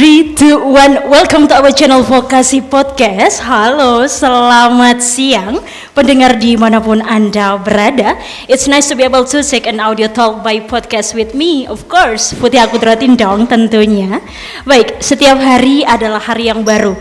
3, 0.00 0.32
2, 0.32 0.64
1 0.64 1.12
Welcome 1.12 1.44
to 1.52 1.60
our 1.60 1.68
channel 1.76 2.00
Vokasi 2.00 2.64
Podcast. 2.64 3.44
Halo, 3.44 4.08
selamat 4.08 4.96
siang 5.04 5.60
Pendengar 5.92 6.40
di 6.40 6.56
mana 6.56 6.80
pun 6.80 7.04
Anda 7.04 7.60
berada. 7.60 8.16
It's 8.48 8.64
nice 8.64 8.88
to 8.88 8.96
be 8.96 9.04
able 9.04 9.28
to 9.28 9.44
take 9.44 9.68
an 9.68 9.76
audio 9.76 10.08
talk 10.08 10.40
by 10.40 10.64
podcast 10.64 11.12
with 11.12 11.36
me 11.36 11.68
Of 11.68 11.84
course, 11.92 12.32
Putih 12.32 12.64
aku 12.64 12.80
terutin 12.80 13.12
dong 13.12 13.44
tentunya. 13.44 14.24
Baik, 14.64 15.04
setiap 15.04 15.36
hari 15.36 15.84
adalah 15.84 16.24
hari 16.24 16.48
yang 16.48 16.64
baru. 16.64 16.96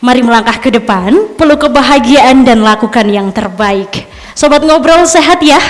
Mari 0.00 0.24
melangkah 0.24 0.56
ke 0.56 0.72
depan 0.72 1.36
Peluk 1.36 1.68
kebahagiaan 1.68 2.48
dan 2.48 2.64
lakukan 2.64 3.12
yang 3.12 3.28
terbaik. 3.28 4.08
Sobat 4.32 4.64
ngobrol 4.64 5.04
sehat 5.04 5.44
ya 5.44 5.60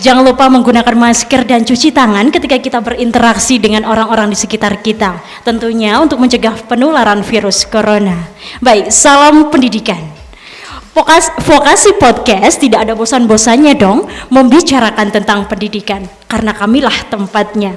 Jangan 0.00 0.24
lupa 0.24 0.48
menggunakan 0.48 0.96
masker 0.96 1.44
dan 1.44 1.68
cuci 1.68 1.92
tangan 1.92 2.32
ketika 2.32 2.56
kita 2.56 2.80
berinteraksi 2.80 3.60
dengan 3.60 3.84
orang-orang 3.84 4.32
di 4.32 4.38
sekitar 4.40 4.80
kita. 4.80 5.20
Tentunya 5.44 6.00
untuk 6.00 6.16
mencegah 6.16 6.64
penularan 6.64 7.20
virus 7.20 7.68
corona. 7.68 8.32
Baik, 8.64 8.88
salam 8.88 9.52
pendidikan. 9.52 10.00
Vokas, 10.96 11.28
vokasi 11.44 11.96
podcast 12.00 12.60
tidak 12.60 12.88
ada 12.88 12.96
bosan-bosannya 12.96 13.76
dong 13.76 14.08
membicarakan 14.32 15.12
tentang 15.12 15.44
pendidikan 15.44 16.08
karena 16.24 16.56
kamilah 16.56 16.96
tempatnya. 17.12 17.76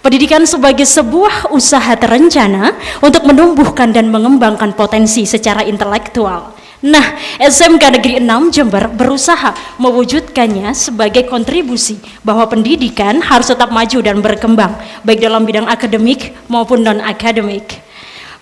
Pendidikan 0.00 0.48
sebagai 0.48 0.88
sebuah 0.88 1.52
usaha 1.52 1.92
terencana 1.96 2.72
untuk 3.04 3.28
menumbuhkan 3.28 3.92
dan 3.92 4.08
mengembangkan 4.08 4.72
potensi 4.72 5.28
secara 5.28 5.64
intelektual 5.64 6.56
Nah, 6.80 7.12
SMK 7.36 8.00
Negeri 8.00 8.24
6 8.24 8.56
Jember 8.56 8.88
berusaha 8.88 9.52
mewujudkannya 9.76 10.72
sebagai 10.72 11.28
kontribusi 11.28 12.00
bahwa 12.24 12.48
pendidikan 12.48 13.20
harus 13.20 13.52
tetap 13.52 13.68
maju 13.68 14.00
dan 14.00 14.24
berkembang, 14.24 14.72
baik 15.04 15.20
dalam 15.20 15.44
bidang 15.44 15.68
akademik 15.68 16.32
maupun 16.48 16.80
non-akademik. 16.80 17.84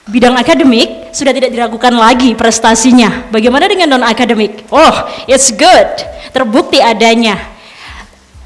Bidang 0.06 0.38
akademik 0.38 1.10
sudah 1.10 1.34
tidak 1.34 1.50
diragukan 1.50 1.90
lagi 1.90 2.38
prestasinya. 2.38 3.26
Bagaimana 3.34 3.66
dengan 3.66 3.98
non-akademik? 3.98 4.70
Oh, 4.70 4.94
it's 5.26 5.50
good. 5.50 5.90
Terbukti 6.30 6.78
adanya. 6.78 7.42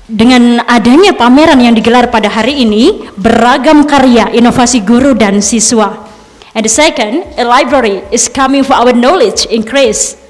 Dengan 0.09 0.65
adanya 0.73 1.13
pameran 1.13 1.61
yang 1.61 1.77
digelar 1.77 2.09
pada 2.09 2.33
hari 2.33 2.65
ini, 2.65 3.13
beragam 3.21 3.85
karya 3.85 4.33
inovasi 4.33 4.81
guru 4.81 5.13
dan 5.13 5.45
siswa 5.45 6.12
And 6.53 6.69
the 6.69 6.73
second, 6.73 7.25
a 7.41 7.49
library 7.49 8.05
is 8.13 8.29
coming 8.29 8.61
for 8.61 8.77
our 8.77 8.93
knowledge 8.93 9.49
increase. 9.49 10.21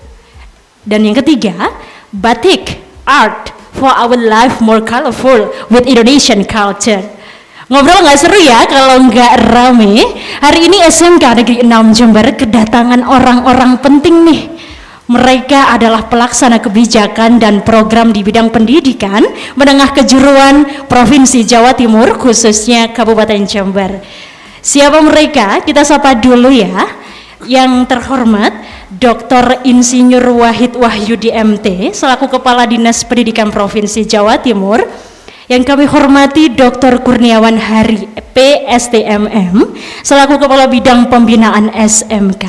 Dan 0.87 1.03
yang 1.03 1.19
ketiga, 1.19 1.75
batik, 2.15 2.79
art 3.03 3.51
for 3.75 3.91
our 3.91 4.15
life 4.15 4.63
more 4.63 4.79
colorful 4.79 5.51
with 5.67 5.83
Indonesian 5.91 6.47
culture. 6.47 7.03
Ngobrol 7.67 8.05
nggak 8.05 8.19
seru 8.21 8.39
ya 8.39 8.69
kalau 8.71 9.03
nggak 9.11 9.51
rame. 9.51 10.05
Hari 10.45 10.71
ini 10.71 10.85
SMK 10.87 11.43
Negeri 11.43 11.57
6 11.67 11.99
Jember 11.99 12.27
kedatangan 12.39 13.03
orang-orang 13.03 13.81
penting 13.83 14.29
nih. 14.29 14.43
Mereka 15.11 15.75
adalah 15.75 16.07
pelaksana 16.07 16.63
kebijakan 16.63 17.43
dan 17.43 17.67
program 17.67 18.15
di 18.15 18.23
bidang 18.23 18.55
pendidikan 18.55 19.27
menengah 19.59 19.91
kejuruan 19.91 20.87
Provinsi 20.87 21.43
Jawa 21.43 21.75
Timur 21.75 22.15
khususnya 22.15 22.95
Kabupaten 22.95 23.43
Jember. 23.43 23.99
Siapa 24.63 25.03
mereka? 25.03 25.59
Kita 25.67 25.83
sapa 25.83 26.15
dulu 26.15 26.55
ya. 26.55 26.87
Yang 27.43 27.91
terhormat 27.91 28.55
Dr. 28.95 29.67
Insinyur 29.67 30.23
Wahid 30.39 30.79
Wahyudi 30.79 31.35
MT 31.35 31.91
selaku 31.91 32.31
Kepala 32.39 32.71
Dinas 32.71 33.03
Pendidikan 33.03 33.51
Provinsi 33.51 34.07
Jawa 34.07 34.39
Timur. 34.39 34.87
Yang 35.51 35.67
kami 35.67 35.91
hormati 35.91 36.55
Dr. 36.55 37.03
Kurniawan 37.03 37.59
Hari 37.59 38.07
PSTMM 38.31 39.75
selaku 40.07 40.39
Kepala 40.39 40.71
Bidang 40.71 41.11
Pembinaan 41.11 41.75
SMK. 41.75 42.47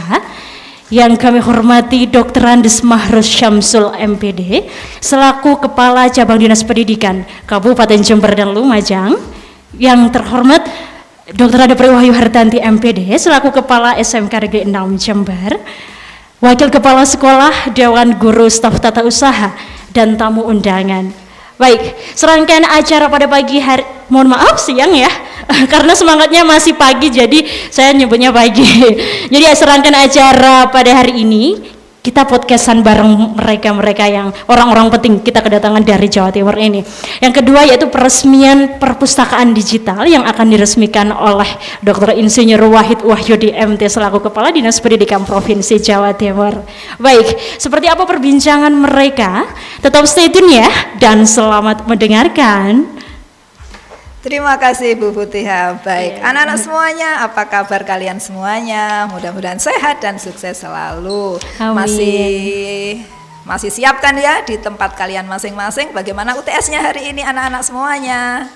Yang 0.93 1.17
kami 1.17 1.41
hormati 1.41 2.05
Dr. 2.05 2.45
Andes 2.45 2.85
Mahrus 2.85 3.25
Syamsul 3.25 3.89
MPD 3.97 4.69
selaku 5.01 5.57
Kepala 5.65 6.13
Cabang 6.13 6.37
Dinas 6.37 6.61
Pendidikan 6.61 7.25
Kabupaten 7.49 7.97
Jember 8.05 8.29
dan 8.37 8.53
Lumajang. 8.53 9.17
Yang 9.73 10.13
terhormat 10.13 10.69
Dr. 11.23 11.55
Ade 11.55 11.79
Wahyu 11.79 12.11
Hartanti 12.11 12.59
MPD 12.59 13.07
selaku 13.15 13.55
Kepala 13.55 13.95
SMK 13.95 14.43
Negeri 14.43 14.67
6 14.67 14.99
Jember, 14.99 15.55
Wakil 16.43 16.67
Kepala 16.67 17.07
Sekolah 17.07 17.71
Dewan 17.71 18.19
Guru 18.19 18.51
Staf 18.51 18.83
Tata 18.83 19.07
Usaha 19.07 19.55
dan 19.95 20.19
tamu 20.19 20.43
undangan. 20.43 21.15
Baik, 21.55 21.95
serangkaian 22.11 22.67
acara 22.67 23.07
pada 23.07 23.23
pagi 23.31 23.63
hari, 23.63 23.87
mohon 24.11 24.35
maaf 24.35 24.59
siang 24.59 24.91
ya, 24.91 25.07
karena 25.71 25.95
semangatnya 25.95 26.43
masih 26.43 26.75
pagi 26.75 27.07
jadi 27.07 27.39
saya 27.71 27.95
nyebutnya 27.95 28.35
pagi. 28.35 28.67
jadi 29.31 29.55
serangkaian 29.55 29.95
acara 29.95 30.67
pada 30.75 30.91
hari 30.91 31.23
ini 31.23 31.71
kita 32.03 32.27
podcastan 32.27 32.83
bareng 32.83 33.39
mereka-mereka 33.39 34.03
yang 34.11 34.27
orang-orang 34.51 34.91
penting 34.91 35.23
kita 35.23 35.39
kedatangan 35.39 35.87
dari 35.87 36.11
Jawa 36.11 36.35
Timur 36.35 36.51
ini. 36.59 36.83
Yang 37.23 37.39
kedua 37.39 37.63
yaitu 37.63 37.87
peresmian 37.87 38.75
perpustakaan 38.75 39.55
digital 39.55 40.03
yang 40.03 40.27
akan 40.27 40.51
diresmikan 40.51 41.15
oleh 41.15 41.47
Dr. 41.79 42.11
Insinyur 42.19 42.59
Wahid 42.67 43.07
Wahyudi 43.07 43.55
MT 43.55 43.87
selaku 43.87 44.19
Kepala 44.19 44.51
Dinas 44.51 44.83
Pendidikan 44.83 45.23
Provinsi 45.23 45.79
Jawa 45.79 46.11
Timur. 46.11 46.67
Baik, 46.99 47.39
seperti 47.55 47.87
apa 47.87 48.03
perbincangan 48.03 48.75
mereka? 48.75 49.47
Tetap 49.79 50.03
stay 50.03 50.27
tune 50.27 50.59
ya 50.59 50.67
dan 50.99 51.23
selamat 51.23 51.87
mendengarkan. 51.87 53.02
Terima 54.23 54.55
kasih 54.55 54.95
Bu 54.95 55.11
Putih. 55.11 55.43
Baik, 55.83 56.23
iya. 56.23 56.31
anak-anak 56.31 56.55
yeah. 56.55 56.63
semuanya, 56.63 57.09
apa 57.27 57.43
kabar 57.43 57.83
kalian 57.83 58.23
semuanya? 58.23 59.03
Mudah-mudahan 59.11 59.59
sehat 59.59 59.99
dan 59.99 60.15
sukses 60.15 60.63
selalu. 60.63 61.35
Amin. 61.59 61.75
Masih 61.75 62.23
masih 63.43 63.67
siap 63.67 63.99
kan 63.99 64.15
ya 64.15 64.39
di 64.47 64.55
tempat 64.55 64.95
kalian 64.95 65.27
masing-masing? 65.27 65.91
Bagaimana 65.91 66.39
UTS-nya 66.39 66.79
hari 66.79 67.11
ini 67.11 67.19
anak-anak 67.19 67.67
semuanya? 67.67 68.47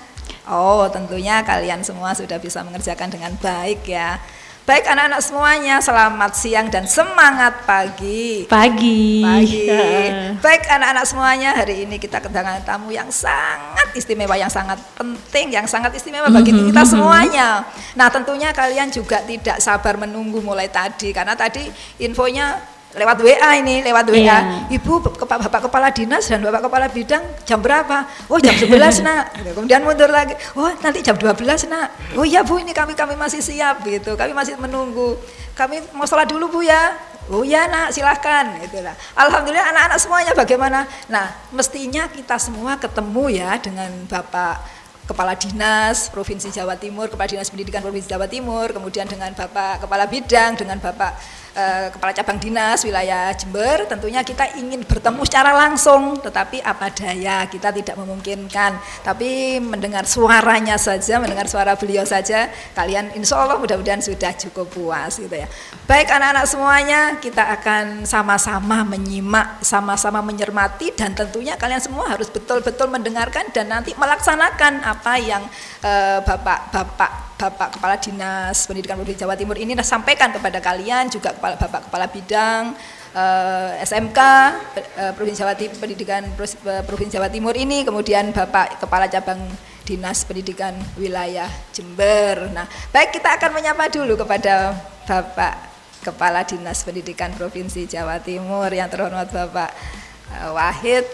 Oh, 0.48 0.88
tentunya 0.88 1.44
kalian 1.44 1.84
semua 1.84 2.16
sudah 2.16 2.40
bisa 2.40 2.64
mengerjakan 2.64 3.12
dengan 3.12 3.36
baik 3.36 3.84
ya. 3.84 4.24
Baik 4.68 4.84
anak-anak 4.84 5.24
semuanya, 5.24 5.80
selamat 5.80 6.32
siang 6.36 6.68
dan 6.68 6.84
semangat 6.84 7.64
pagi. 7.64 8.44
Pagi. 8.52 9.24
Pagi. 9.24 9.64
Baik 10.44 10.68
anak-anak 10.68 11.08
semuanya, 11.08 11.56
hari 11.56 11.88
ini 11.88 11.96
kita 11.96 12.20
kedatangan 12.20 12.68
tamu 12.68 12.92
yang 12.92 13.08
sangat 13.08 13.96
istimewa, 13.96 14.36
yang 14.36 14.52
sangat 14.52 14.76
penting, 15.00 15.56
yang 15.56 15.64
sangat 15.72 15.96
istimewa 15.96 16.28
bagi 16.28 16.52
mm 16.52 16.60
-hmm. 16.60 16.68
kita 16.76 16.84
semuanya. 16.84 17.64
Nah, 17.96 18.12
tentunya 18.12 18.52
kalian 18.52 18.92
juga 18.92 19.24
tidak 19.24 19.64
sabar 19.64 19.96
menunggu 19.96 20.44
mulai 20.44 20.68
tadi 20.68 21.16
karena 21.16 21.40
tadi 21.40 21.64
infonya 22.04 22.60
lewat 22.98 23.18
WA 23.22 23.52
ini, 23.62 23.86
lewat 23.86 24.06
WA. 24.10 24.20
Yeah. 24.20 24.76
Ibu 24.76 25.06
Bapak 25.24 25.70
Kepala 25.70 25.94
Dinas 25.94 26.26
dan 26.28 26.42
Bapak 26.42 26.66
Kepala 26.66 26.90
Bidang 26.90 27.24
jam 27.46 27.62
berapa? 27.62 28.10
Oh 28.28 28.42
jam 28.42 28.58
11 28.58 29.06
nak. 29.06 29.24
Gitu. 29.38 29.52
Kemudian 29.54 29.82
mundur 29.86 30.10
lagi. 30.10 30.34
Oh 30.58 30.68
nanti 30.82 31.06
jam 31.06 31.16
12 31.16 31.70
nak. 31.70 31.94
Oh 32.18 32.26
iya 32.26 32.42
Bu 32.42 32.58
ini 32.58 32.74
kami 32.74 32.98
kami 32.98 33.14
masih 33.14 33.40
siap 33.40 33.86
gitu. 33.86 34.18
Kami 34.18 34.34
masih 34.34 34.58
menunggu. 34.58 35.16
Kami 35.54 35.82
mau 35.94 36.10
sholat 36.10 36.28
dulu 36.28 36.60
Bu 36.60 36.62
ya. 36.66 36.98
Oh 37.28 37.44
iya 37.44 37.68
nak 37.68 37.92
silahkan 37.92 38.56
itulah. 38.64 38.96
Alhamdulillah 39.14 39.68
anak-anak 39.76 40.00
semuanya 40.00 40.32
bagaimana? 40.32 40.80
Nah 41.12 41.36
mestinya 41.52 42.08
kita 42.08 42.40
semua 42.40 42.80
ketemu 42.80 43.36
ya 43.36 43.52
dengan 43.60 43.92
Bapak 44.08 44.80
Kepala 45.08 45.40
Dinas 45.40 46.12
Provinsi 46.12 46.52
Jawa 46.52 46.76
Timur, 46.76 47.08
Kepala 47.08 47.32
Dinas 47.32 47.48
Pendidikan 47.48 47.80
Provinsi 47.80 48.12
Jawa 48.12 48.28
Timur, 48.28 48.76
kemudian 48.76 49.08
dengan 49.08 49.32
Bapak 49.32 49.88
Kepala 49.88 50.04
Bidang, 50.04 50.60
dengan 50.60 50.84
Bapak 50.84 51.16
Eh, 51.58 51.90
kepala 51.90 52.14
cabang 52.14 52.38
dinas 52.38 52.86
wilayah 52.86 53.34
Jember 53.34 53.90
tentunya 53.90 54.22
kita 54.22 54.46
ingin 54.62 54.86
bertemu 54.86 55.26
secara 55.26 55.58
langsung 55.58 56.22
tetapi 56.22 56.62
apa 56.62 56.94
daya? 56.94 57.50
Kita 57.50 57.74
tidak 57.74 57.98
memungkinkan. 57.98 58.78
Tapi 59.02 59.58
mendengar 59.58 60.06
suaranya 60.06 60.78
saja 60.78 61.18
mendengar 61.18 61.50
suara 61.50 61.74
beliau 61.74 62.06
saja 62.06 62.54
kalian 62.78 63.10
insya 63.18 63.42
Allah 63.42 63.58
mudah-mudahan 63.58 64.06
sudah 64.06 64.38
cukup 64.38 64.70
puas 64.70 65.18
gitu 65.18 65.34
ya. 65.34 65.50
Baik 65.90 66.14
anak-anak 66.14 66.46
semuanya 66.46 67.02
kita 67.18 67.42
akan 67.58 68.06
sama-sama 68.06 68.86
menyimak 68.86 69.58
sama-sama 69.66 70.22
menyermati 70.22 70.94
dan 70.94 71.18
tentunya 71.18 71.58
kalian 71.58 71.82
semua 71.82 72.06
harus 72.06 72.30
betul-betul 72.30 72.86
mendengarkan 72.86 73.50
dan 73.50 73.74
nanti 73.74 73.98
melaksanakan 73.98 74.86
apa 74.86 75.18
yang 75.18 75.42
uh, 75.84 76.20
bapak 76.26 76.74
bapak 76.74 77.28
Bapak 77.38 77.78
Kepala 77.78 78.02
Dinas 78.02 78.66
Pendidikan 78.66 78.98
Provinsi 78.98 79.22
Jawa 79.22 79.38
Timur 79.38 79.62
ini 79.62 79.78
sampaikan 79.86 80.34
kepada 80.34 80.58
kalian 80.58 81.06
juga 81.06 81.38
kepala 81.38 81.54
Bapak 81.54 81.86
Kepala 81.86 82.10
Bidang 82.10 82.74
uh, 83.14 83.78
eh, 83.78 83.86
SMK 83.86 84.18
uh, 84.18 84.42
eh, 84.74 85.12
Provinsi 85.14 85.46
Jawa 85.46 85.54
Timur 85.54 85.78
Pendidikan 85.78 86.26
Provinsi 86.82 87.14
Jawa 87.14 87.30
Timur 87.30 87.54
ini 87.54 87.86
kemudian 87.86 88.34
Bapak 88.34 88.82
Kepala 88.82 89.06
Cabang 89.06 89.38
Dinas 89.86 90.26
Pendidikan 90.26 90.74
Wilayah 90.98 91.48
Jember. 91.72 92.50
Nah, 92.52 92.66
baik 92.90 93.14
kita 93.22 93.38
akan 93.38 93.54
menyapa 93.54 93.86
dulu 93.94 94.18
kepada 94.18 94.74
Bapak 95.06 95.54
Kepala 96.02 96.42
Dinas 96.42 96.82
Pendidikan 96.82 97.30
Provinsi 97.38 97.86
Jawa 97.86 98.18
Timur 98.18 98.68
yang 98.74 98.90
terhormat 98.90 99.30
Bapak 99.30 99.78
Wahid. 100.58 101.06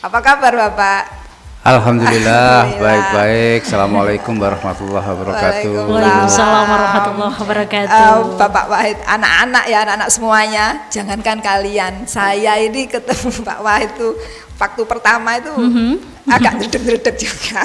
Apa 0.00 0.18
kabar 0.24 0.56
Bapak? 0.56 1.19
Alhamdulillah, 1.60 2.80
baik-baik. 2.80 3.68
Assalamualaikum 3.68 4.32
warahmatullahi 4.40 5.04
wabarakatuh. 5.12 5.92
Waalaikumsalam 5.92 6.64
warahmatullahi 6.64 7.34
wabarakatuh. 7.36 8.16
Uh, 8.16 8.40
Bapak 8.40 8.64
Wahid, 8.72 8.96
anak-anak 9.04 9.64
ya, 9.68 9.84
anak-anak 9.84 10.08
semuanya, 10.08 10.66
jangankan 10.88 11.44
kalian, 11.44 12.08
saya 12.08 12.56
ini 12.64 12.88
ketemu 12.88 13.44
Pak 13.44 13.60
Wahid 13.60 13.92
itu 13.92 14.08
waktu 14.56 14.82
pertama 14.88 15.36
itu 15.36 15.52
mm 15.52 15.68
-hmm. 15.68 15.90
agak 16.32 16.52
dredeg-dredeg 16.64 17.28
juga. 17.28 17.60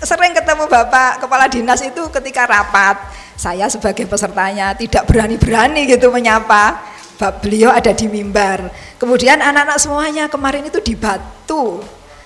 Sering 0.00 0.32
ketemu 0.32 0.64
Bapak 0.64 1.20
Kepala 1.20 1.44
Dinas 1.52 1.84
itu 1.84 2.00
ketika 2.16 2.48
rapat, 2.48 2.96
saya 3.36 3.68
sebagai 3.68 4.08
pesertanya 4.08 4.72
tidak 4.72 5.04
berani-berani 5.04 5.84
gitu 5.84 6.08
menyapa. 6.08 6.80
Beliau 7.44 7.76
ada 7.76 7.92
di 7.92 8.08
mimbar. 8.08 8.72
Kemudian 8.96 9.44
anak-anak 9.44 9.76
semuanya 9.76 10.24
kemarin 10.32 10.64
itu 10.64 10.80
di 10.80 10.96
Batu 10.96 11.84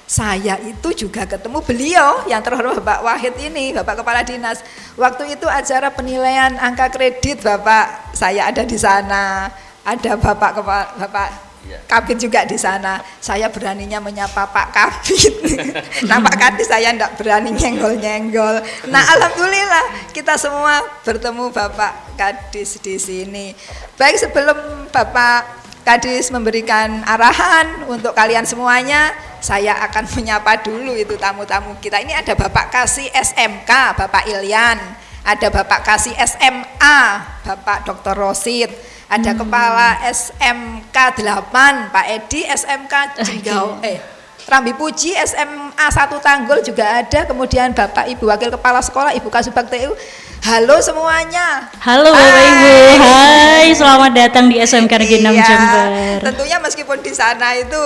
saya 0.09 0.57
itu 0.65 1.05
juga 1.05 1.29
ketemu 1.29 1.61
beliau 1.61 2.25
yang 2.25 2.41
terhormat 2.41 2.81
Bapak 2.81 3.05
Wahid 3.05 3.37
ini, 3.45 3.77
Bapak 3.77 4.01
Kepala 4.01 4.25
Dinas. 4.25 4.65
Waktu 4.97 5.37
itu 5.37 5.45
acara 5.45 5.93
penilaian 5.93 6.57
angka 6.57 6.89
kredit 6.89 7.45
Bapak, 7.45 8.17
saya 8.17 8.49
ada 8.49 8.65
di 8.65 8.81
sana. 8.81 9.53
Ada 9.85 10.17
Bapak 10.17 10.57
Kepala 10.57 10.97
Bapak 10.97 11.29
ya. 11.69 11.77
Kabit 11.85 12.25
juga 12.25 12.49
di 12.49 12.57
sana. 12.57 13.05
Saya 13.21 13.53
beraninya 13.53 14.01
menyapa 14.01 14.49
Pak 14.49 14.69
Kabit. 14.73 15.35
nah 16.09 16.25
Pak 16.25 16.37
Kabit 16.41 16.65
saya 16.65 16.89
tidak 16.97 17.13
berani 17.21 17.53
nyenggol-nyenggol. 17.53 18.65
Nah 18.89 19.05
Alhamdulillah 19.13 20.17
kita 20.17 20.41
semua 20.41 20.89
bertemu 21.05 21.53
Bapak 21.53 22.17
Kadis 22.17 22.81
di 22.81 22.97
sini. 22.97 23.53
Baik 24.01 24.17
sebelum 24.25 24.89
Bapak 24.89 25.61
Kadis 25.85 26.33
memberikan 26.33 27.01
arahan 27.05 27.89
untuk 27.89 28.13
kalian 28.13 28.45
semuanya, 28.45 29.13
saya 29.41 29.75
akan 29.89 30.05
menyapa 30.17 30.61
dulu 30.63 30.95
itu 30.95 31.15
tamu-tamu 31.19 31.77
kita. 31.79 32.03
Ini 32.03 32.21
ada 32.23 32.33
Bapak 32.35 32.71
Kasih 32.73 33.09
SMK, 33.13 33.71
Bapak 33.97 34.27
Ilyan, 34.27 34.79
ada 35.25 35.49
Bapak 35.53 35.81
Kasih 35.85 36.15
SMA, 36.25 37.01
Bapak 37.45 37.85
Dr. 37.85 38.15
Rosid, 38.17 38.71
ada 39.09 39.33
hmm. 39.33 39.39
Kepala 39.45 39.89
SMK 40.09 40.97
8, 41.23 41.93
Pak 41.95 42.07
Edi 42.09 42.45
SMK 42.45 42.95
Jenggau, 43.25 43.81
eh 43.85 44.19
Rambi 44.49 44.73
Puji 44.73 45.13
SMA 45.29 45.87
1 45.93 46.09
Tanggul 46.25 46.65
juga 46.65 47.05
ada, 47.05 47.29
kemudian 47.29 47.77
Bapak 47.77 48.09
Ibu 48.09 48.25
Wakil 48.33 48.49
Kepala 48.49 48.81
Sekolah 48.81 49.13
Ibu 49.13 49.29
Kasubag 49.29 49.69
TU 49.69 49.93
Halo 50.39 50.79
semuanya. 50.79 51.67
Halo 51.83 52.15
Bapak 52.15 52.45
Ibu. 52.47 52.75
Hai, 53.03 53.75
selamat 53.75 54.15
datang 54.15 54.47
di 54.47 54.63
SMK 54.63 54.93
Negeri 55.03 55.19
6 55.21 55.35
iya, 55.35 55.43
Jember. 55.43 55.87
Tentunya 56.31 56.57
meskipun 56.63 57.03
di 57.03 57.11
sana 57.11 57.59
itu 57.59 57.83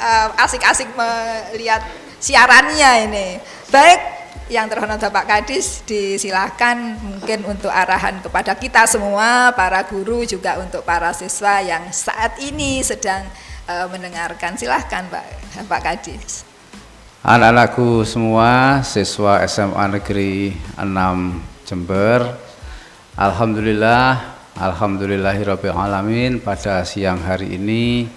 eh, 0.00 0.44
asik-asik 0.44 0.88
melihat 0.96 1.84
siarannya 2.20 2.90
ini. 3.08 3.28
Baik, 3.68 4.00
yang 4.50 4.66
terhormat 4.66 4.98
Bapak 4.98 5.30
Kadis 5.30 5.86
disilahkan 5.86 6.98
mungkin 6.98 7.46
untuk 7.46 7.70
arahan 7.70 8.18
kepada 8.18 8.58
kita 8.58 8.82
semua, 8.84 9.54
para 9.54 9.78
guru 9.86 10.26
juga 10.26 10.58
untuk 10.58 10.82
para 10.82 11.14
siswa 11.14 11.62
yang 11.62 11.86
saat 11.94 12.34
ini 12.42 12.82
sedang 12.82 13.22
uh, 13.70 13.86
mendengarkan. 13.86 14.58
Silahkan 14.58 15.06
Pak, 15.06 15.26
Bapak 15.64 15.80
Kadis. 15.86 16.42
Anak-anakku 17.22 18.02
semua, 18.02 18.82
siswa 18.82 19.38
SMA 19.46 19.84
Negeri 19.86 20.50
6 20.74 20.82
Jember. 21.70 22.34
Alhamdulillah, 23.14 24.34
alhamdulillahirobbilalamin 24.58 26.42
pada 26.42 26.82
siang 26.82 27.22
hari 27.22 27.54
ini 27.54 28.10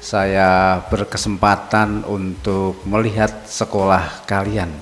saya 0.00 0.80
berkesempatan 0.88 2.08
untuk 2.08 2.80
melihat 2.88 3.44
sekolah 3.44 4.24
kalian. 4.24 4.72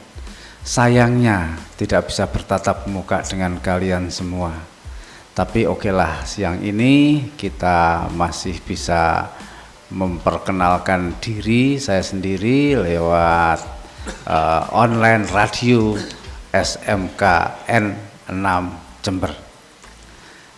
Sayangnya 0.63 1.59
tidak 1.75 2.15
bisa 2.15 2.31
bertatap 2.31 2.87
muka 2.87 3.27
dengan 3.27 3.59
kalian 3.59 4.15
semua. 4.15 4.55
Tapi 5.35 5.67
okelah 5.67 6.23
siang 6.23 6.63
ini 6.63 7.29
kita 7.35 8.11
masih 8.15 8.59
bisa 8.63 9.31
memperkenalkan 9.91 11.19
diri 11.19 11.79
saya 11.79 12.03
sendiri 12.03 12.79
lewat 12.79 13.59
uh, 14.29 14.63
online 14.75 15.27
radio 15.31 15.97
SMKN 16.53 17.85
6 18.29 19.03
Jember. 19.03 19.33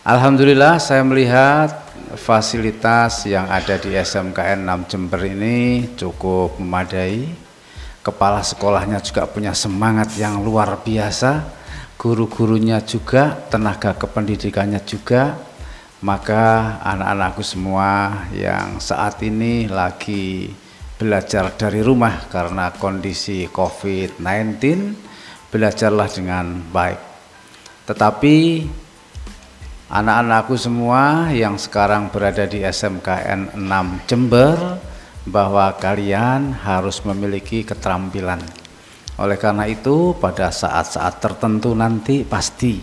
Alhamdulillah 0.01 0.81
saya 0.81 1.05
melihat 1.05 1.80
fasilitas 2.17 3.29
yang 3.29 3.49
ada 3.49 3.77
di 3.77 3.93
SMKN 3.93 4.65
6 4.65 4.89
Jember 4.91 5.21
ini 5.25 5.87
cukup 5.95 6.57
memadai. 6.57 7.29
Kepala 8.01 8.41
sekolahnya 8.41 8.97
juga 9.05 9.29
punya 9.29 9.53
semangat 9.53 10.17
yang 10.17 10.41
luar 10.41 10.81
biasa, 10.81 11.45
guru-gurunya 12.01 12.81
juga, 12.81 13.37
tenaga 13.49 13.93
kependidikannya 13.93 14.81
juga. 14.81 15.37
Maka 16.01 16.77
anak-anakku 16.81 17.45
semua 17.45 18.25
yang 18.33 18.81
saat 18.81 19.21
ini 19.21 19.69
lagi 19.69 20.49
belajar 20.97 21.53
dari 21.53 21.85
rumah 21.85 22.25
karena 22.25 22.73
kondisi 22.73 23.45
COVID-19, 23.53 24.57
belajarlah 25.53 26.09
dengan 26.09 26.57
baik 26.73 27.11
tetapi 27.91 28.35
anak-anakku 29.91 30.55
semua 30.55 31.27
yang 31.35 31.59
sekarang 31.59 32.07
berada 32.07 32.47
di 32.47 32.63
SMKN 32.63 33.59
6 33.59 34.07
Jember 34.07 34.79
bahwa 35.27 35.67
kalian 35.75 36.55
harus 36.55 37.03
memiliki 37.03 37.67
keterampilan. 37.67 38.39
Oleh 39.19 39.35
karena 39.35 39.67
itu 39.67 40.15
pada 40.15 40.47
saat-saat 40.47 41.19
tertentu 41.19 41.75
nanti 41.75 42.23
pasti 42.23 42.79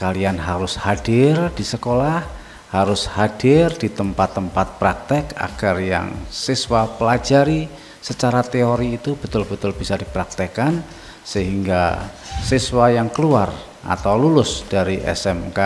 kalian 0.00 0.40
harus 0.40 0.80
hadir 0.80 1.52
di 1.52 1.60
sekolah, 1.60 2.24
harus 2.72 3.04
hadir 3.12 3.76
di 3.76 3.92
tempat-tempat 3.92 4.80
praktek 4.80 5.36
agar 5.36 5.76
yang 5.76 6.08
siswa 6.32 6.88
pelajari 6.88 7.68
secara 8.00 8.40
teori 8.40 8.96
itu 8.96 9.12
betul-betul 9.12 9.76
bisa 9.76 10.00
dipraktekkan 10.00 10.80
sehingga 11.20 12.00
siswa 12.40 12.88
yang 12.88 13.12
keluar 13.12 13.52
atau 13.84 14.16
lulus 14.18 14.64
dari 14.66 14.98
SMK 15.04 15.60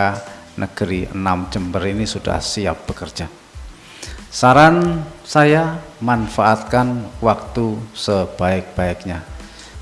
Negeri 0.61 1.09
6 1.09 1.17
Jember 1.49 1.81
ini 1.89 2.05
sudah 2.05 2.37
siap 2.37 2.85
bekerja. 2.85 3.25
Saran 4.29 5.01
saya 5.25 5.81
manfaatkan 6.05 7.17
waktu 7.17 7.81
sebaik-baiknya. 7.97 9.25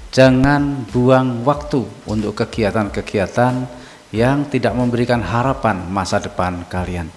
Jangan 0.10 0.88
buang 0.90 1.44
waktu 1.44 1.84
untuk 2.08 2.40
kegiatan-kegiatan 2.40 3.68
yang 4.16 4.48
tidak 4.48 4.74
memberikan 4.74 5.20
harapan 5.20 5.84
masa 5.92 6.24
depan 6.24 6.64
kalian. 6.72 7.12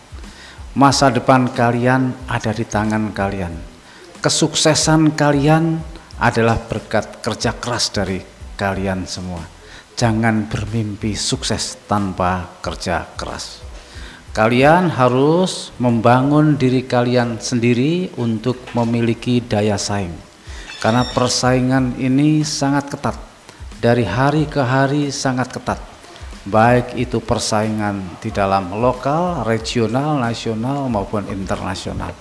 Masa 0.74 1.14
depan 1.14 1.46
kalian 1.54 2.12
ada 2.26 2.50
di 2.50 2.66
tangan 2.66 3.14
kalian. 3.14 3.54
Kesuksesan 4.18 5.14
kalian 5.14 5.78
adalah 6.18 6.58
berkat 6.58 7.22
kerja 7.24 7.54
keras 7.56 7.94
dari 7.94 8.20
kalian 8.58 9.08
semua 9.08 9.62
jangan 10.02 10.50
bermimpi 10.50 11.14
sukses 11.14 11.78
tanpa 11.86 12.58
kerja 12.58 13.06
keras. 13.14 13.61
Kalian 14.32 14.88
harus 14.88 15.76
membangun 15.76 16.56
diri 16.56 16.88
kalian 16.88 17.36
sendiri 17.36 18.08
untuk 18.16 18.56
memiliki 18.72 19.44
daya 19.44 19.76
saing. 19.76 20.16
Karena 20.80 21.04
persaingan 21.04 22.00
ini 22.00 22.40
sangat 22.40 22.88
ketat. 22.96 23.12
Dari 23.76 24.08
hari 24.08 24.48
ke 24.48 24.64
hari 24.64 25.12
sangat 25.12 25.52
ketat. 25.52 25.76
Baik 26.48 26.96
itu 26.96 27.20
persaingan 27.20 28.00
di 28.24 28.32
dalam 28.32 28.72
lokal, 28.80 29.44
regional, 29.44 30.16
nasional 30.16 30.88
maupun 30.88 31.28
internasional. 31.28 32.16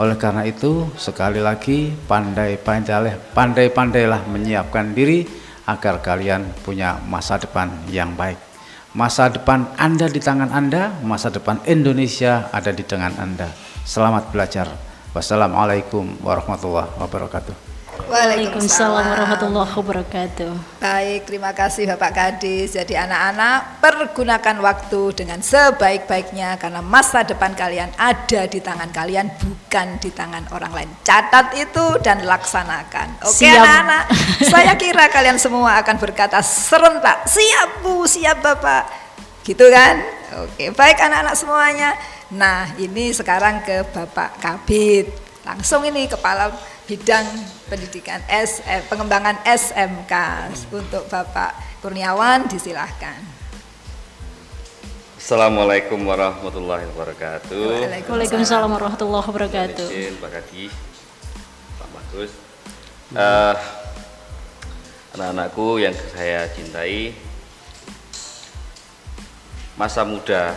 Oleh 0.00 0.16
karena 0.16 0.48
itu, 0.48 0.88
sekali 0.96 1.44
lagi 1.44 1.92
pandai-pandailah 1.92 3.36
pandai-pandailah 3.36 4.24
menyiapkan 4.24 4.96
diri 4.96 5.28
agar 5.68 6.00
kalian 6.00 6.48
punya 6.64 6.96
masa 7.04 7.36
depan 7.36 7.68
yang 7.92 8.16
baik. 8.16 8.51
Masa 8.92 9.32
depan 9.32 9.72
Anda 9.80 10.04
di 10.04 10.20
tangan 10.20 10.52
Anda, 10.52 10.92
masa 11.00 11.32
depan 11.32 11.64
Indonesia 11.64 12.52
ada 12.52 12.76
di 12.76 12.84
tangan 12.84 13.16
Anda. 13.16 13.48
Selamat 13.88 14.28
belajar. 14.28 14.68
Wassalamualaikum 15.16 16.20
warahmatullahi 16.20 17.00
wabarakatuh. 17.00 17.71
Waalaikumsalam 18.12 19.08
warahmatullahi 19.08 19.72
wabarakatuh. 19.72 20.52
Baik, 20.84 21.24
terima 21.24 21.56
kasih 21.56 21.88
Bapak 21.96 22.12
Kadis. 22.12 22.76
Jadi 22.76 22.92
anak-anak 22.92 23.80
pergunakan 23.80 24.56
waktu 24.60 25.16
dengan 25.16 25.40
sebaik-baiknya 25.40 26.60
karena 26.60 26.84
masa 26.84 27.24
depan 27.24 27.56
kalian 27.56 27.88
ada 27.96 28.44
di 28.44 28.60
tangan 28.60 28.92
kalian 28.92 29.32
bukan 29.40 29.96
di 29.96 30.12
tangan 30.12 30.44
orang 30.52 30.72
lain. 30.76 30.90
Catat 31.00 31.56
itu 31.56 31.96
dan 32.04 32.20
laksanakan. 32.28 33.24
Oke 33.24 33.48
anak-anak, 33.48 34.04
saya 34.52 34.76
kira 34.76 35.08
kalian 35.08 35.40
semua 35.40 35.80
akan 35.80 35.96
berkata 35.96 36.44
serentak, 36.44 37.24
siap 37.24 37.80
Bu, 37.80 38.04
siap 38.04 38.44
Bapak. 38.44 38.92
Gitu 39.40 39.72
kan? 39.72 40.04
Oke, 40.44 40.68
baik 40.68 41.00
anak-anak 41.00 41.32
semuanya. 41.32 41.96
Nah, 42.28 42.76
ini 42.76 43.08
sekarang 43.16 43.64
ke 43.64 43.88
Bapak 43.88 44.36
Kabit. 44.36 45.32
langsung 45.42 45.82
ini 45.82 46.06
kepala 46.06 46.54
bidang 46.92 47.24
pendidikan 47.72 48.20
S 48.28 48.60
eh, 48.68 48.84
pengembangan 48.84 49.40
SMK 49.48 50.12
untuk 50.76 51.08
Bapak 51.08 51.80
Kurniawan 51.80 52.44
disilahkan. 52.52 53.16
Assalamualaikum 55.16 55.96
warahmatullahi 56.04 56.84
wabarakatuh. 56.92 57.88
Waalaikumsalam 57.88 58.68
warahmatullahi 58.68 59.24
wabarakatuh. 59.24 59.88
Izin 59.88 60.20
Pak 60.20 60.30
Kadi, 60.36 60.68
Pak 61.80 61.88
Bagus. 61.96 62.30
Uh, 63.16 63.56
anak-anakku 65.16 65.80
yang 65.80 65.96
saya 66.12 66.44
cintai, 66.52 67.16
masa 69.80 70.04
muda 70.04 70.52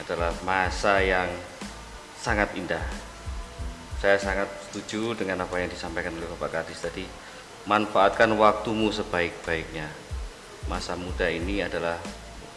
adalah 0.00 0.32
masa 0.40 1.04
yang 1.04 1.28
sangat 2.16 2.48
indah. 2.56 2.80
Saya 4.00 4.16
sangat 4.16 4.63
setuju 4.74 5.14
dengan 5.22 5.46
apa 5.46 5.62
yang 5.62 5.70
disampaikan 5.70 6.10
oleh 6.18 6.26
Bapak 6.34 6.50
Kadis 6.50 6.82
tadi. 6.82 7.06
Manfaatkan 7.70 8.34
waktumu 8.34 8.90
sebaik-baiknya. 8.90 9.86
Masa 10.66 10.98
muda 10.98 11.30
ini 11.30 11.62
adalah 11.62 12.02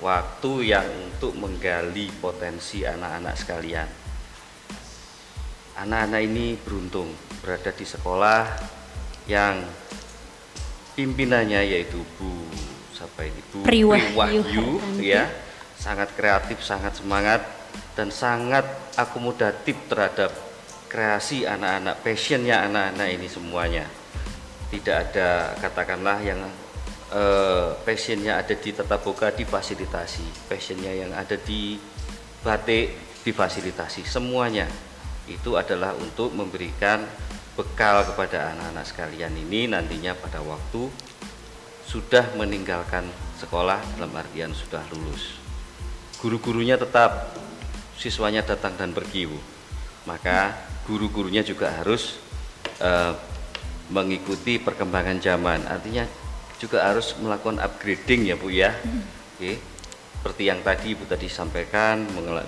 waktu 0.02 0.74
yang 0.74 0.88
untuk 1.06 1.38
menggali 1.38 2.10
potensi 2.18 2.82
anak-anak 2.82 3.36
sekalian. 3.38 3.90
Anak-anak 5.78 6.22
ini 6.26 6.58
beruntung 6.58 7.14
berada 7.46 7.70
di 7.70 7.86
sekolah 7.86 8.50
yang 9.30 9.62
pimpinannya 10.98 11.70
yaitu 11.70 12.02
Bu 12.18 12.50
siapa 12.98 13.30
ini 13.30 13.42
Bu 13.54 13.62
Priwahyu 13.62 14.82
ya, 14.98 15.30
sangat 15.78 16.18
kreatif, 16.18 16.66
sangat 16.66 16.98
semangat 16.98 17.46
dan 17.94 18.10
sangat 18.10 18.66
akomodatif 18.98 19.78
terhadap 19.86 20.47
kreasi 20.88 21.44
anak-anak, 21.44 22.02
passionnya 22.02 22.64
anak-anak 22.68 23.08
ini 23.12 23.28
semuanya. 23.28 23.86
Tidak 24.68 24.96
ada 24.96 25.56
katakanlah 25.60 26.20
yang 26.24 26.42
uh, 27.12 27.76
passionnya 27.84 28.40
ada 28.40 28.56
di 28.56 28.72
tata 28.76 29.00
boga 29.00 29.32
difasilitasi 29.32 30.48
passionnya 30.48 30.92
yang 30.92 31.12
ada 31.16 31.36
di 31.40 31.80
batik 32.44 33.20
difasilitasi 33.24 34.08
semuanya 34.08 34.68
itu 35.28 35.60
adalah 35.60 35.92
untuk 36.00 36.32
memberikan 36.32 37.04
bekal 37.60 38.06
kepada 38.08 38.56
anak-anak 38.56 38.86
sekalian 38.88 39.34
ini 39.36 39.68
nantinya 39.68 40.16
pada 40.16 40.40
waktu 40.40 40.88
sudah 41.88 42.36
meninggalkan 42.36 43.08
sekolah 43.40 43.80
dalam 43.98 44.12
artian 44.16 44.52
sudah 44.56 44.84
lulus 44.94 45.36
guru-gurunya 46.24 46.80
tetap 46.80 47.36
siswanya 47.98 48.46
datang 48.46 48.78
dan 48.78 48.94
pergi 48.94 49.26
Bu. 49.26 49.57
Maka 50.08 50.56
guru-gurunya 50.88 51.44
juga 51.44 51.68
harus 51.76 52.24
uh, 52.80 53.12
mengikuti 53.92 54.56
perkembangan 54.60 55.20
zaman 55.20 55.68
artinya 55.68 56.08
juga 56.58 56.90
harus 56.90 57.14
melakukan 57.22 57.62
upgrading 57.62 58.32
ya 58.32 58.36
Bu 58.40 58.50
ya. 58.50 58.74
Hmm. 58.74 59.06
Oke. 59.38 59.62
Seperti 60.18 60.50
yang 60.50 60.60
tadi 60.66 60.98
Ibu 60.98 61.06
tadi 61.06 61.30
sampaikan, 61.30 62.04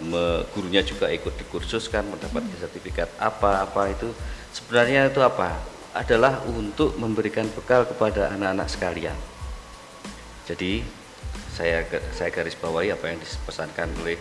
me, 0.10 0.44
gurunya 0.52 0.82
juga 0.82 1.06
ikut 1.14 1.38
dikursuskan 1.38 2.02
mendapatkan 2.10 2.50
hmm. 2.50 2.64
sertifikat 2.66 3.08
apa-apa 3.22 3.94
itu 3.94 4.10
sebenarnya 4.52 5.14
itu 5.14 5.22
apa? 5.22 5.54
Adalah 5.94 6.42
untuk 6.50 6.98
memberikan 6.98 7.46
bekal 7.54 7.86
kepada 7.86 8.34
anak-anak 8.34 8.68
sekalian. 8.68 9.16
Jadi 10.50 10.82
saya 11.54 11.86
saya 12.10 12.34
garis 12.34 12.58
bawahi 12.58 12.90
apa 12.90 13.06
yang 13.14 13.22
dipesankan 13.22 13.94
oleh 14.02 14.18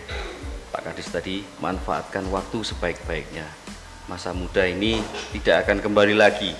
Pak 0.69 0.85
Kadis 0.85 1.09
tadi, 1.09 1.41
manfaatkan 1.57 2.29
waktu 2.29 2.61
sebaik-baiknya. 2.61 3.45
Masa 4.05 4.33
muda 4.37 4.65
ini 4.69 5.01
tidak 5.33 5.65
akan 5.65 5.81
kembali 5.81 6.13
lagi. 6.13 6.53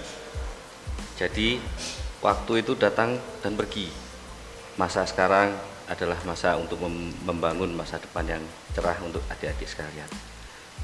Jadi 1.18 1.62
waktu 2.22 2.66
itu 2.66 2.74
datang 2.74 3.22
dan 3.46 3.54
pergi. 3.54 3.86
Masa 4.82 5.06
sekarang 5.06 5.54
adalah 5.90 6.18
masa 6.26 6.58
untuk 6.58 6.82
membangun 7.26 7.74
masa 7.74 7.98
depan 8.02 8.26
yang 8.26 8.44
cerah 8.74 8.98
untuk 9.02 9.22
adik-adik 9.30 9.66
sekalian. 9.66 10.10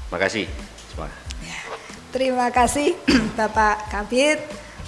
Terima 0.06 0.18
kasih. 0.22 0.46
Semangat. 0.90 1.18
Ya, 1.42 1.60
terima 2.14 2.46
kasih 2.54 2.94
Bapak 3.38 3.90
Kabit. 3.90 4.38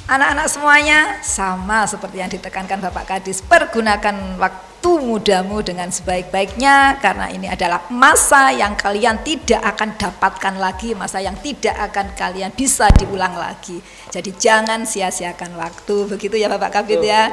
Anak-anak 0.09 0.49
semuanya 0.49 1.01
sama 1.21 1.85
seperti 1.85 2.17
yang 2.17 2.33
ditekankan 2.33 2.81
Bapak 2.81 3.13
Kadis, 3.13 3.45
pergunakan 3.45 4.41
waktu 4.41 4.93
mudamu 5.05 5.61
dengan 5.61 5.93
sebaik-baiknya 5.93 6.97
karena 6.97 7.29
ini 7.29 7.45
adalah 7.45 7.85
masa 7.93 8.49
yang 8.49 8.73
kalian 8.73 9.21
tidak 9.21 9.61
akan 9.61 10.01
dapatkan 10.01 10.57
lagi, 10.57 10.97
masa 10.97 11.21
yang 11.21 11.37
tidak 11.45 11.77
akan 11.93 12.17
kalian 12.17 12.49
bisa 12.57 12.89
diulang 12.97 13.37
lagi. 13.37 13.85
Jadi 14.09 14.33
jangan 14.33 14.89
sia-siakan 14.89 15.53
waktu, 15.61 16.09
begitu 16.09 16.41
ya 16.41 16.49
Bapak 16.49 16.81
Kabit 16.81 17.05
ya. 17.05 17.29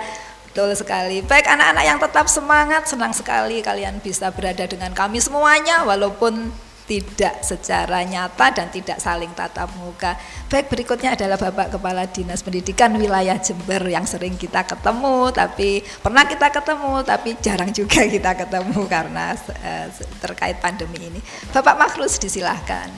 Betul 0.51 0.75
sekali. 0.75 1.23
Baik 1.23 1.47
anak-anak 1.47 1.83
yang 1.87 1.99
tetap 2.03 2.27
semangat, 2.27 2.91
senang 2.91 3.15
sekali 3.15 3.63
kalian 3.63 4.03
bisa 4.03 4.35
berada 4.35 4.67
dengan 4.67 4.91
kami 4.91 5.23
semuanya 5.23 5.87
walaupun 5.87 6.51
tidak 6.85 7.41
secara 7.41 8.05
nyata 8.05 8.53
dan 8.53 8.69
tidak 8.69 9.01
saling 9.01 9.33
tatap 9.33 9.69
muka. 9.81 10.13
Baik 10.47 10.69
berikutnya 10.69 11.17
adalah 11.17 11.37
Bapak 11.37 11.73
Kepala 11.73 12.05
Dinas 12.05 12.45
Pendidikan 12.45 12.93
Wilayah 12.93 13.41
Jember 13.41 13.81
yang 13.89 14.05
sering 14.05 14.37
kita 14.37 14.61
ketemu, 14.63 15.33
tapi 15.33 15.81
pernah 15.99 16.23
kita 16.29 16.53
ketemu, 16.53 17.01
tapi 17.01 17.29
jarang 17.41 17.73
juga 17.73 18.05
kita 18.15 18.31
ketemu 18.37 18.79
karena 18.85 19.33
uh, 19.33 19.87
terkait 20.21 20.61
pandemi 20.61 21.01
ini. 21.01 21.19
Bapak 21.49 21.75
Makhrus 21.81 22.21
disilahkan. 22.21 22.93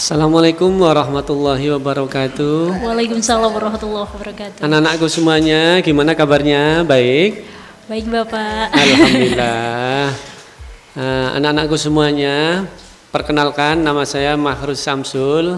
Assalamualaikum 0.00 0.72
warahmatullahi 0.80 1.76
wabarakatuh. 1.76 2.72
Waalaikumsalam 2.80 3.52
warahmatullahi 3.52 4.08
wabarakatuh. 4.08 4.64
Anak-anakku 4.64 5.12
semuanya, 5.12 5.84
gimana 5.84 6.16
kabarnya? 6.16 6.88
Baik. 6.88 7.44
Baik 7.84 8.08
Bapak. 8.08 8.72
Alhamdulillah. 8.72 10.08
Uh, 11.00 11.32
anak-anakku 11.32 11.80
semuanya, 11.80 12.68
perkenalkan 13.08 13.80
nama 13.80 14.04
saya 14.04 14.36
Mahrus 14.36 14.84
Samsul. 14.84 15.56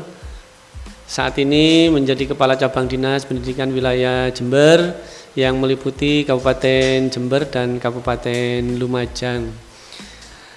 Saat 1.02 1.34
ini 1.42 1.90
menjadi 1.90 2.30
Kepala 2.30 2.54
Cabang 2.54 2.86
Dinas 2.86 3.26
Pendidikan 3.26 3.74
Wilayah 3.74 4.30
Jember 4.30 4.94
yang 5.34 5.58
meliputi 5.58 6.22
Kabupaten 6.22 7.10
Jember 7.10 7.42
dan 7.50 7.82
Kabupaten 7.82 8.62
Lumajang. 8.78 9.50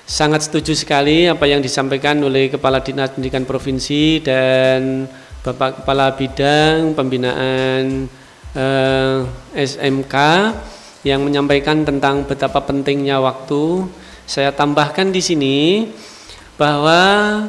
Sangat 0.06 0.46
setuju 0.46 0.78
sekali 0.78 1.26
apa 1.26 1.50
yang 1.50 1.66
disampaikan 1.66 2.22
oleh 2.22 2.54
Kepala 2.54 2.78
Dinas 2.78 3.10
Pendidikan 3.10 3.42
Provinsi 3.42 4.22
dan 4.22 5.10
Bapak 5.42 5.82
Kepala 5.82 6.14
Bidang 6.14 6.94
Pembinaan 6.94 8.06
eh, 8.54 9.18
SMK 9.50 10.14
yang 11.02 11.26
menyampaikan 11.26 11.82
tentang 11.82 12.30
betapa 12.30 12.62
pentingnya 12.62 13.18
waktu 13.18 14.05
saya 14.26 14.50
tambahkan 14.50 15.14
di 15.14 15.22
sini 15.22 15.58
bahwa 16.58 17.46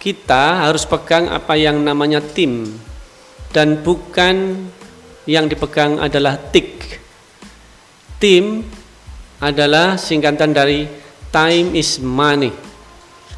kita 0.00 0.64
harus 0.64 0.88
pegang 0.88 1.28
apa 1.28 1.56
yang 1.60 1.82
namanya 1.84 2.24
tim 2.24 2.72
dan 3.52 3.80
bukan 3.84 4.68
yang 5.28 5.50
dipegang 5.50 5.98
adalah 6.00 6.38
tik. 6.38 7.00
Tim 8.16 8.64
adalah 9.44 10.00
singkatan 10.00 10.56
dari 10.56 10.88
time 11.28 11.76
is 11.76 12.00
money 12.00 12.54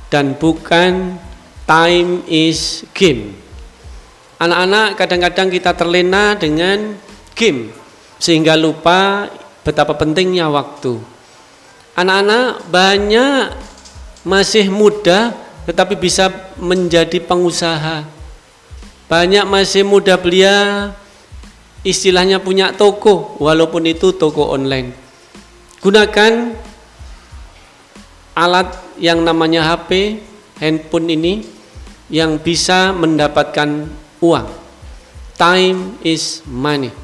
dan 0.07 0.39
bukan 0.39 1.19
time 1.67 2.23
is 2.31 2.87
game. 2.95 3.35
Anak-anak 4.39 4.95
kadang-kadang 4.95 5.49
kita 5.51 5.75
terlena 5.75 6.39
dengan 6.39 6.95
game 7.35 7.75
sehingga 8.23 8.55
lupa 8.55 9.27
betapa 9.67 9.99
pentingnya 9.99 10.47
waktu. 10.47 11.18
Anak-anak 11.99 12.71
banyak 12.71 13.59
masih 14.23 14.71
muda 14.71 15.35
tetapi 15.67 15.99
bisa 15.99 16.31
menjadi 16.55 17.19
pengusaha. 17.19 18.07
Banyak 19.11 19.43
masih 19.51 19.83
muda 19.83 20.15
belia 20.15 20.95
istilahnya 21.83 22.39
punya 22.39 22.71
toko 22.71 23.35
walaupun 23.43 23.83
itu 23.91 24.15
toko 24.15 24.55
online. 24.55 24.95
Gunakan 25.83 26.55
alat 28.39 28.79
yang 29.03 29.27
namanya 29.27 29.67
HP, 29.67 30.23
handphone 30.63 31.11
ini 31.11 31.43
yang 32.15 32.39
bisa 32.39 32.95
mendapatkan 32.95 33.91
uang. 34.23 34.47
Time 35.35 35.99
is 36.07 36.47
money. 36.47 36.95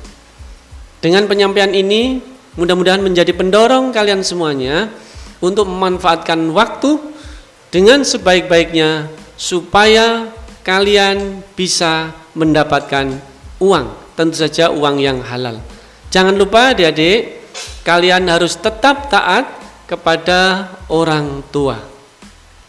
Dengan 1.02 1.26
penyampaian 1.26 1.74
ini 1.74 2.33
Mudah-mudahan 2.54 3.02
menjadi 3.02 3.34
pendorong 3.34 3.90
kalian 3.90 4.22
semuanya 4.22 4.86
untuk 5.42 5.66
memanfaatkan 5.66 6.38
waktu 6.54 7.02
dengan 7.74 8.06
sebaik-baiknya 8.06 9.10
supaya 9.34 10.30
kalian 10.62 11.42
bisa 11.58 12.14
mendapatkan 12.38 13.18
uang, 13.58 13.86
tentu 14.14 14.38
saja 14.38 14.70
uang 14.70 15.02
yang 15.02 15.18
halal. 15.26 15.58
Jangan 16.14 16.38
lupa 16.38 16.70
adik-adik, 16.70 17.42
kalian 17.82 18.30
harus 18.30 18.54
tetap 18.54 19.10
taat 19.10 19.50
kepada 19.90 20.70
orang 20.86 21.42
tua. 21.50 21.82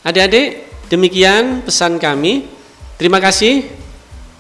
Adik-adik, 0.02 0.66
demikian 0.90 1.62
pesan 1.62 2.02
kami. 2.02 2.50
Terima 2.98 3.22
kasih. 3.22 3.85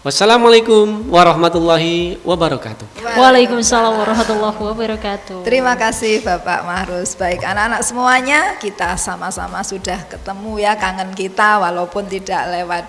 Wassalamualaikum 0.05 1.09
warahmatullahi 1.09 2.21
wabarakatuh. 2.21 3.01
Waalaikumsalam 3.17 3.89
warahmatullahi 3.89 4.53
wabarakatuh. 4.53 5.41
Terima 5.41 5.73
kasih 5.73 6.21
Bapak 6.21 6.61
Mahrus. 6.61 7.17
Baik 7.17 7.41
anak-anak 7.41 7.81
semuanya, 7.81 8.53
kita 8.61 9.01
sama-sama 9.01 9.65
sudah 9.65 10.05
ketemu 10.05 10.61
ya 10.61 10.77
kangen 10.77 11.09
kita 11.17 11.57
walaupun 11.57 12.05
tidak 12.05 12.37
lewat 12.53 12.85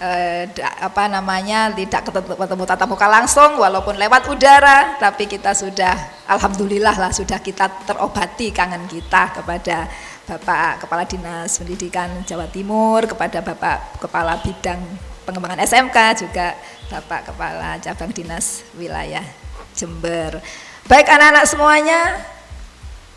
eh, 0.00 0.48
apa 0.80 1.04
namanya 1.12 1.68
tidak 1.76 2.08
ketemu, 2.08 2.32
ketemu 2.32 2.64
tatap 2.64 2.88
muka 2.88 3.12
langsung 3.12 3.60
walaupun 3.60 4.00
lewat 4.00 4.24
udara 4.32 4.96
tapi 4.96 5.28
kita 5.28 5.52
sudah 5.52 5.92
alhamdulillah 6.32 6.96
lah 6.96 7.12
sudah 7.12 7.44
kita 7.44 7.84
terobati 7.84 8.56
kangen 8.56 8.88
kita 8.88 9.36
kepada 9.36 9.84
Bapak 10.24 10.88
Kepala 10.88 11.04
Dinas 11.04 11.60
Pendidikan 11.60 12.24
Jawa 12.24 12.48
Timur 12.48 13.04
kepada 13.04 13.44
Bapak 13.44 14.00
Kepala 14.00 14.40
Bidang 14.40 15.12
pengembangan 15.24 15.64
SMK 15.64 15.98
juga 16.24 16.54
Bapak 16.92 17.32
Kepala 17.32 17.80
Cabang 17.80 18.12
Dinas 18.12 18.62
Wilayah 18.76 19.24
Jember. 19.72 20.38
Baik 20.84 21.08
anak-anak 21.08 21.44
semuanya, 21.48 22.00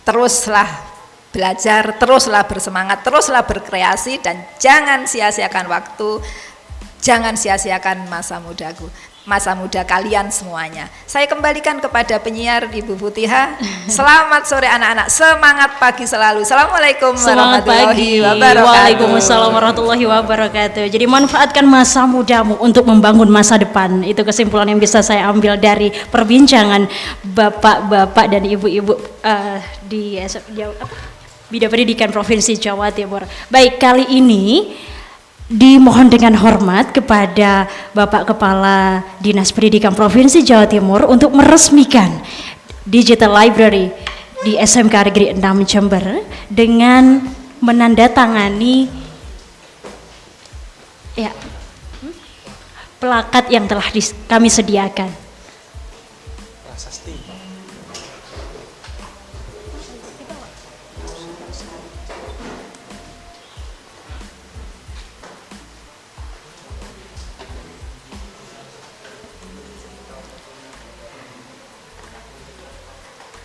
teruslah 0.07 0.67
belajar, 1.35 1.99
teruslah 1.99 2.47
bersemangat, 2.47 3.03
teruslah 3.03 3.43
berkreasi 3.43 4.23
dan 4.23 4.41
jangan 4.57 5.03
sia-siakan 5.03 5.67
waktu, 5.67 6.23
jangan 7.03 7.35
sia-siakan 7.35 8.07
masa 8.07 8.39
mudaku 8.39 8.87
masa 9.27 9.51
muda 9.51 9.83
kalian 9.83 10.31
semuanya. 10.31 10.87
Saya 11.03 11.27
kembalikan 11.27 11.83
kepada 11.83 12.15
penyiar 12.15 12.71
Ibu 12.71 12.95
Putiha. 12.95 13.59
Selamat 13.91 14.47
sore 14.47 14.71
anak-anak, 14.71 15.11
semangat 15.11 15.71
pagi 15.75 16.07
selalu. 16.07 16.47
Assalamualaikum 16.47 17.11
Semangat 17.19 17.67
warahmatullahi 17.67 17.91
pagi. 17.91 18.11
wabarakatuh. 18.23 18.71
Waalaikumsalam 18.71 19.51
warahmatullahi 19.51 20.05
wabarakatuh. 20.07 20.83
Jadi 20.87 21.05
manfaatkan 21.11 21.67
masa 21.67 22.07
mudamu 22.07 22.55
untuk 22.63 22.87
membangun 22.87 23.27
masa 23.27 23.59
depan. 23.59 23.99
Itu 24.07 24.23
kesimpulan 24.23 24.71
yang 24.71 24.79
bisa 24.79 25.03
saya 25.03 25.27
ambil 25.27 25.59
dari 25.59 25.91
perbincangan 25.91 26.87
bapak-bapak 27.27 28.31
dan 28.31 28.47
ibu-ibu 28.47 28.95
uh, 29.27 29.59
di, 29.83 30.23
di 30.55 30.63
Bidang 31.47 31.71
Pendidikan 31.71 32.11
Provinsi 32.15 32.55
Jawa 32.55 32.95
Timur. 32.95 33.27
Baik, 33.51 33.75
kali 33.75 34.07
ini 34.07 34.71
dimohon 35.47 36.11
dengan 36.11 36.35
hormat 36.35 36.91
kepada 36.91 37.71
Bapak 37.95 38.27
Kepala 38.35 39.03
Dinas 39.23 39.55
Pendidikan 39.55 39.95
Provinsi 39.95 40.43
Jawa 40.43 40.67
Timur 40.67 41.07
untuk 41.07 41.31
meresmikan 41.31 42.19
Digital 42.83 43.31
Library 43.31 43.91
di 44.43 44.59
SMK 44.59 45.11
Negeri 45.11 45.25
6 45.35 45.69
Jember 45.71 46.03
dengan 46.51 47.23
menandatangani 47.63 48.91
ya 51.17 51.31
plakat 53.01 53.49
yang 53.49 53.65
telah 53.65 53.87
kami 54.29 54.49
sediakan. 54.51 55.26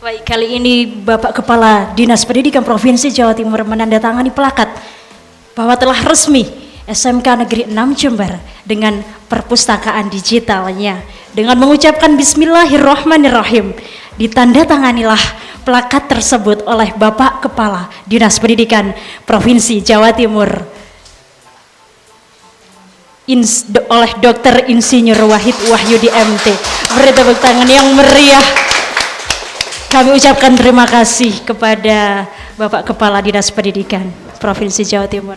Baik, 0.02 0.26
kali 0.26 0.58
ini 0.58 0.82
Bapak 0.82 1.30
Kepala 1.30 1.94
Dinas 1.94 2.26
Pendidikan 2.26 2.66
Provinsi 2.66 3.14
Jawa 3.14 3.38
Timur 3.38 3.62
menandatangani 3.62 4.34
plakat 4.34 4.66
bahwa 5.54 5.78
telah 5.78 5.94
resmi 5.94 6.42
SMK 6.90 7.46
Negeri 7.46 7.70
6 7.70 7.78
Jember 7.94 8.34
dengan 8.66 8.98
perpustakaan 9.30 10.10
digitalnya. 10.10 10.98
Dengan 11.30 11.54
mengucapkan 11.54 12.18
Bismillahirrahmanirrahim, 12.18 13.78
ditandatanganilah 14.18 15.22
plakat 15.62 16.10
tersebut 16.10 16.66
oleh 16.66 16.90
Bapak 16.98 17.46
Kepala 17.46 17.86
Dinas 18.02 18.42
Pendidikan 18.42 18.98
Provinsi 19.22 19.78
Jawa 19.86 20.10
Timur 20.10 20.66
Ins, 23.30 23.70
oleh 23.86 24.10
Dr. 24.18 24.66
Insinyur 24.66 25.30
Wahid 25.30 25.54
Wahyudi 25.70 26.10
MT. 26.10 26.46
Beri 26.98 27.14
tepuk 27.14 27.38
tangan 27.38 27.70
yang 27.70 27.86
meriah 27.94 28.71
kami 29.92 30.16
ucapkan 30.16 30.56
terima 30.56 30.88
kasih 30.88 31.44
kepada 31.44 32.24
Bapak 32.56 32.88
Kepala 32.88 33.20
Dinas 33.20 33.52
Pendidikan 33.52 34.08
Provinsi 34.40 34.88
Jawa 34.88 35.04
Timur. 35.04 35.36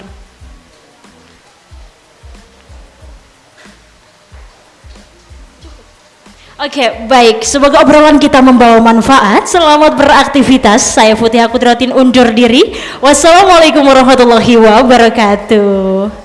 Oke, 6.55 6.79
okay, 6.79 6.87
baik. 7.03 7.43
Semoga 7.43 7.83
obrolan 7.83 8.15
kita 8.15 8.39
membawa 8.39 8.79
manfaat. 8.79 9.43
Selamat 9.43 9.99
beraktivitas. 9.99 10.87
Saya 10.87 11.19
Putih 11.19 11.43
Akudratin 11.43 11.91
undur 11.91 12.31
diri. 12.31 12.71
Wassalamualaikum 13.03 13.83
warahmatullahi 13.83 14.55
wabarakatuh. 14.55 16.24